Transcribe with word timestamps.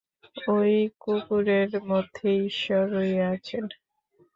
ঐ 0.49 0.57
কুকুরের 1.01 1.69
মধ্যেই 1.89 2.39
ঈশ্বর 2.47 2.83
রহিয়াছেন। 2.93 3.65